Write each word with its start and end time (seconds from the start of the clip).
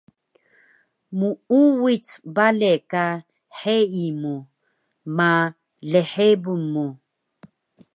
Muuwic 1.17 2.05
bale 2.35 2.71
ka 2.91 3.05
heyi 3.59 4.05
mu 4.21 4.35
ma 5.17 5.29
lhebun 5.91 6.61
mu 6.73 6.85